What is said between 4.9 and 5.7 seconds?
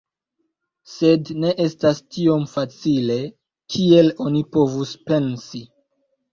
pensi.